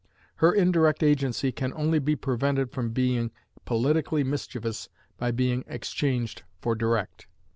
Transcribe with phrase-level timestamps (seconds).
[0.37, 3.29] Her indirect agency can only be prevented from being
[3.65, 4.89] politically mischievous
[5.19, 7.27] by being exchanged for direct.